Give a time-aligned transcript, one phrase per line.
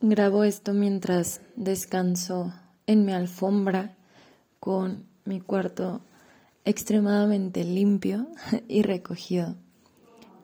[0.00, 2.54] Grabo esto mientras descanso
[2.86, 3.96] en mi alfombra
[4.60, 6.02] con mi cuarto
[6.64, 8.28] extremadamente limpio
[8.68, 9.56] y recogido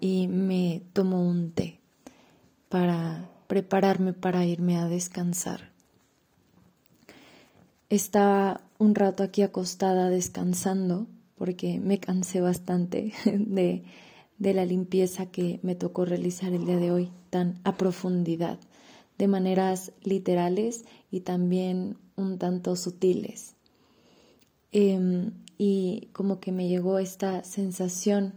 [0.01, 1.79] y me tomo un té
[2.69, 5.71] para prepararme para irme a descansar.
[7.91, 11.07] Estaba un rato aquí acostada descansando
[11.39, 13.85] porque me cansé bastante de,
[14.37, 18.59] de la limpieza que me tocó realizar el día de hoy tan a profundidad
[19.19, 23.55] de maneras literales y también un tanto sutiles.
[24.73, 28.35] Em, y como que me llegó esta sensación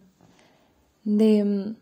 [1.03, 1.39] de...
[1.39, 1.75] Em,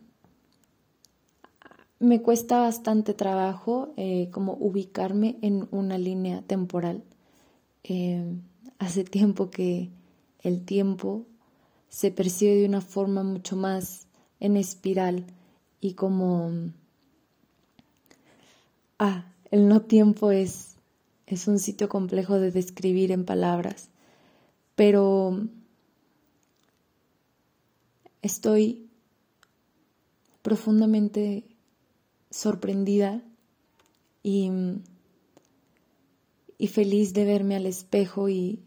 [1.98, 7.02] me cuesta bastante trabajo eh, como ubicarme en una línea temporal.
[7.84, 8.42] Em,
[8.78, 9.90] hace tiempo que
[10.40, 11.26] el tiempo
[11.88, 14.06] se percibe de una forma mucho más
[14.40, 15.24] en espiral
[15.80, 16.50] y como
[18.98, 20.76] Ah, el no tiempo es,
[21.26, 23.90] es un sitio complejo de describir en palabras,
[24.74, 25.46] pero
[28.22, 28.88] estoy
[30.40, 31.44] profundamente
[32.30, 33.22] sorprendida
[34.22, 34.50] y,
[36.56, 38.62] y feliz de verme al espejo y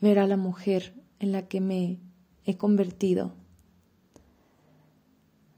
[0.00, 1.98] ver a la mujer en la que me
[2.44, 3.32] he convertido.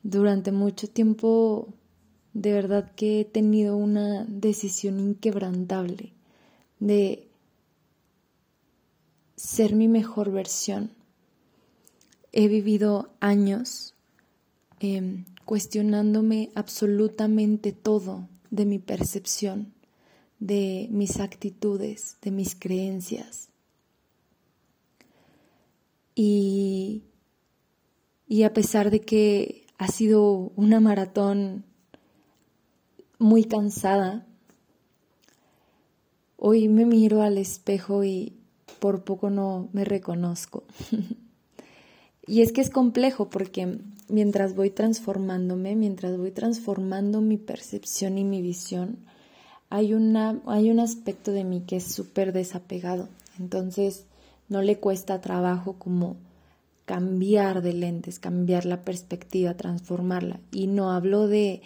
[0.03, 1.75] Durante mucho tiempo
[2.35, 6.13] de verdad que he tenido una decisión inquebrantable
[6.81, 7.29] de
[9.37, 10.93] ser mi mejor versión.
[12.33, 13.95] He vivido años
[14.81, 19.73] em, cuestionándome absolutamente todo de mi percepción,
[20.39, 23.49] de mis actitudes, de mis creencias.
[26.15, 27.03] Y,
[28.27, 31.65] y a pesar de que ha sido una maratón
[33.23, 34.27] muy cansada.
[36.37, 38.35] Hoy me miro al espejo y
[38.81, 40.65] por poco no me reconozco.
[42.27, 48.25] y es que es complejo porque mientras voy transformándome, mientras voy transformando mi percepción y
[48.25, 48.99] mi visión,
[49.71, 53.09] hay, una, hay un aspecto de mí que es súper desapegado.
[53.39, 54.05] Entonces
[54.49, 56.17] no le cuesta trabajo como
[56.85, 60.41] cambiar de lentes, cambiar la perspectiva, transformarla.
[60.51, 61.63] Y no hablo de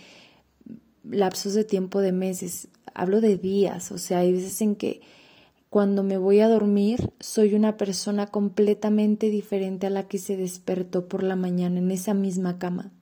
[1.11, 5.01] lapsos de tiempo de meses, hablo de días, o sea, hay veces en que
[5.71, 11.09] cuando me voy a dormir soy una persona completamente diferente a la que se despertó
[11.09, 12.93] por la mañana en esa misma cama.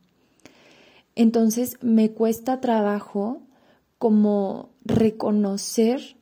[1.15, 3.43] Entonces me cuesta trabajo
[3.99, 6.17] como reconocer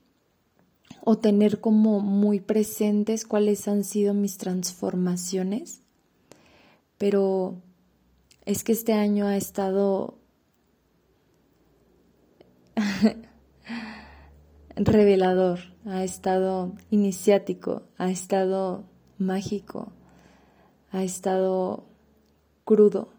[1.04, 5.80] o tener como muy presentes cuáles han sido mis transformaciones,
[6.98, 7.56] pero
[8.44, 10.18] es que este año ha estado
[14.76, 18.84] revelador, ha estado iniciático, ha estado
[19.18, 19.92] mágico,
[20.90, 21.86] ha estado
[22.64, 23.12] crudo.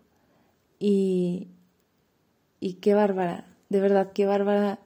[0.79, 1.47] Y,
[2.59, 4.79] y qué bárbara, de verdad, qué bárbara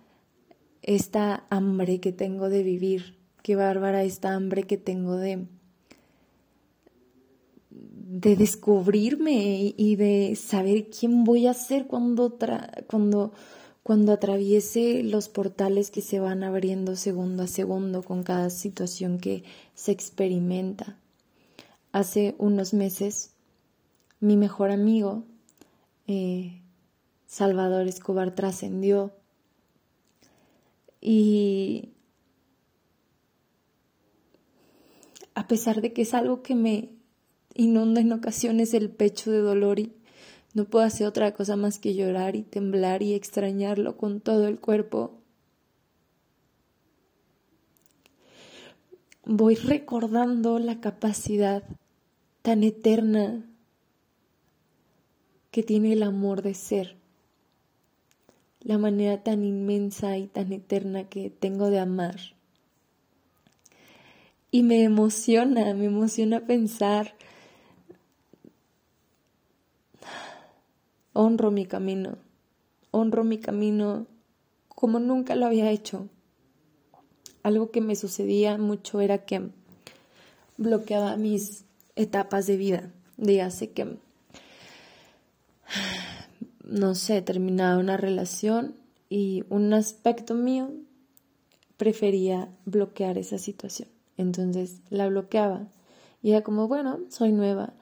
[0.82, 5.48] esta hambre que tengo de vivir, qué bárbara esta hambre que tengo de,
[7.70, 12.38] de descubrirme y de saber quién voy a ser cuando,
[12.88, 13.34] cuando
[13.88, 19.46] cuando atraviese los portales que se van abriendo segundo a segundo con cada situación que
[19.76, 20.98] se experimenta.
[21.94, 23.32] Hace unos meses,
[24.20, 25.24] mi mejor amigo,
[26.06, 26.60] eh,
[27.28, 29.14] Salvador Escobar, trascendió
[31.00, 31.94] y
[35.34, 36.90] a pesar de que es algo que me
[37.54, 39.94] inunda en ocasiones el pecho de dolor y
[40.58, 44.60] no puedo hacer otra cosa más que llorar y temblar y extrañarlo con todo el
[44.60, 45.12] cuerpo.
[49.24, 51.62] Voy recordando la capacidad
[52.42, 53.46] tan eterna
[55.52, 56.96] que tiene el amor de ser,
[58.62, 62.16] la manera tan inmensa y tan eterna que tengo de amar.
[64.50, 67.14] Y me emociona, me emociona pensar
[71.18, 72.20] honro mi camino,
[72.92, 74.06] honro mi camino
[74.68, 76.08] como nunca lo había hecho.
[77.42, 79.50] Algo que me sucedía mucho era que
[80.58, 81.66] bloqueaba mis
[81.96, 82.92] etapas de vida.
[83.18, 83.98] Dígase que,
[86.64, 88.76] no sé, terminaba una relación
[89.10, 90.70] y un aspecto mío
[91.78, 93.90] prefería bloquear esa situación.
[94.18, 95.68] Entonces la bloqueaba.
[96.22, 97.74] Y era como, bueno, soy nueva,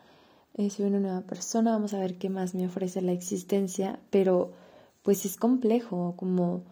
[0.56, 4.52] eh, soy una nueva persona, vamos a ver qué más me ofrece la existencia, pero
[5.04, 6.64] pues es complejo como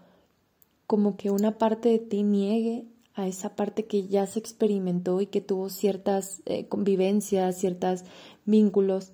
[0.87, 2.85] como que una parte de ti niegue
[3.15, 8.03] a esa parte que ya se experimentó y que tuvo ciertas eh, convivencias, ciertos
[8.45, 9.11] vínculos.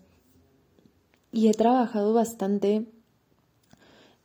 [1.32, 2.86] Y he trabajado bastante,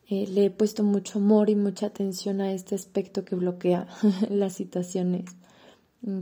[0.08, 3.88] eh, le he puesto mucho amor y mucha atención a este aspecto que bloquea
[4.30, 5.24] las situaciones,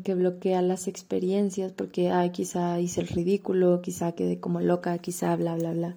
[0.05, 5.35] que bloquea las experiencias, porque ay, quizá hice el ridículo, quizá quedé como loca, quizá
[5.37, 5.97] bla, bla, bla.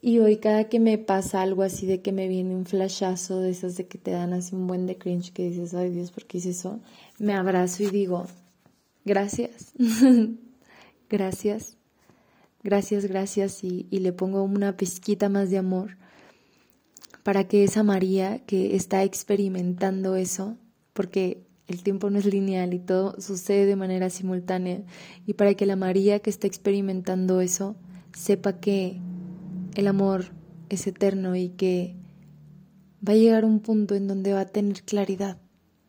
[0.00, 3.50] Y hoy cada que me pasa algo así de que me viene un flashazo de
[3.50, 6.26] esas de que te dan así un buen de cringe que dices, ay Dios, ¿por
[6.26, 6.80] qué hice eso?
[7.18, 8.26] Me abrazo y digo,
[9.04, 9.72] gracias,
[11.10, 11.76] gracias,
[12.62, 15.96] gracias, gracias y, y le pongo una pizquita más de amor
[17.24, 20.56] para que esa María que está experimentando eso,
[20.92, 24.82] porque el tiempo no es lineal y todo sucede de manera simultánea,
[25.26, 27.76] y para que la María que está experimentando eso
[28.12, 28.98] sepa que
[29.74, 30.32] el amor
[30.70, 31.94] es eterno y que
[33.06, 35.38] va a llegar un punto en donde va a tener claridad,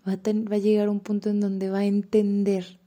[0.08, 2.80] va a, va a llegar un punto en donde va a entender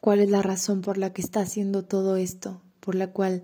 [0.00, 3.42] cuál es la razón por la que está haciendo todo esto, por la cual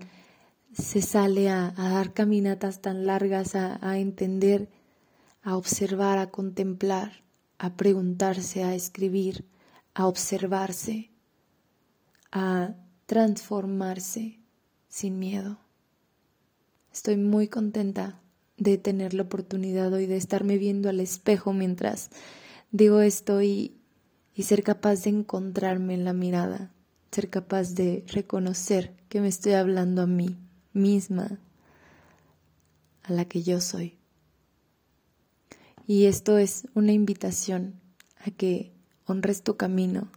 [0.73, 4.69] se sale a, dar caminatas tan largas, a, a entender,
[5.47, 7.23] a observar, a contemplar,
[7.57, 9.45] a preguntarse, a escribir,
[9.93, 11.09] a observarse,
[12.33, 14.41] a transformarse
[14.89, 15.57] sin miedo.
[16.91, 18.19] Estoy muy contenta
[18.57, 22.09] de tener la oportunidad hoy de estarme viendo al espejo mientras
[22.71, 23.77] digo esto y,
[24.35, 26.73] y ser capaz de encontrarme en la mirada,
[27.09, 30.35] ser capaz de reconocer que me estoy hablando a mí
[30.73, 31.39] misma,
[33.03, 33.96] a la que yo soy.
[35.89, 37.79] Y esto es una invitación
[38.19, 38.73] a que
[39.05, 40.09] honres tu camino,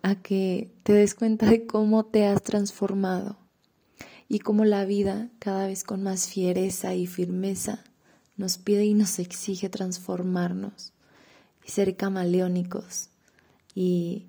[0.00, 3.36] a que te des cuenta de cómo te has transformado
[4.26, 7.84] y cómo la vida, cada vez con más fiereza y firmeza,
[8.38, 10.94] nos pide y nos exige transformarnos
[11.66, 13.10] y ser camaleónicos
[13.74, 14.28] y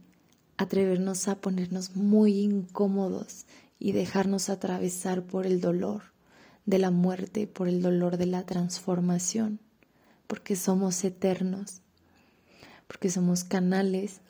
[0.57, 3.45] atrevernos a ponernos muy incómodos
[3.79, 6.01] y dejarnos atravesar por el dolor
[6.65, 9.61] de la muerte, por el dolor de la transformación,
[10.29, 11.81] porque somos eternos,
[12.85, 14.21] porque somos canales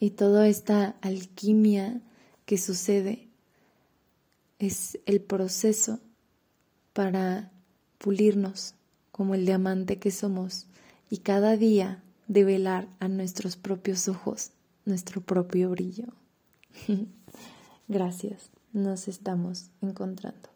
[0.00, 2.02] y toda esta alquimia
[2.44, 3.28] que sucede
[4.58, 6.00] es el proceso
[6.92, 7.52] para
[7.98, 8.74] pulirnos
[9.12, 10.66] como el diamante que somos
[11.08, 14.50] y cada día develar a nuestros propios ojos
[14.84, 16.06] nuestro propio brillo.
[17.88, 20.53] Gracias, nos estamos encontrando.